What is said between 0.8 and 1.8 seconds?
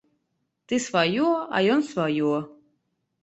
сваё, а